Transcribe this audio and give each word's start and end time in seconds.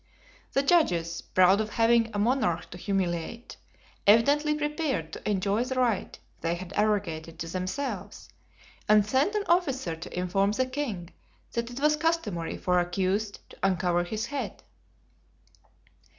The 0.53 0.63
judges, 0.63 1.21
proud 1.21 1.61
of 1.61 1.69
having 1.73 2.09
a 2.11 2.17
monarch 2.17 2.71
to 2.71 2.77
humiliate, 2.79 3.57
evidently 4.07 4.55
prepared 4.55 5.13
to 5.13 5.29
enjoy 5.29 5.63
the 5.63 5.75
right 5.75 6.17
they 6.39 6.55
had 6.55 6.73
arrogated 6.75 7.37
to 7.37 7.47
themselves, 7.47 8.27
and 8.89 9.05
sent 9.05 9.35
an 9.35 9.43
officer 9.45 9.95
to 9.95 10.17
inform 10.19 10.53
the 10.53 10.65
king 10.65 11.11
that 11.51 11.69
it 11.69 11.79
was 11.79 11.97
customary 11.97 12.57
for 12.57 12.77
the 12.77 12.81
accused 12.89 13.47
to 13.51 13.57
uncover 13.61 14.03
his 14.03 14.25
head. 14.25 14.63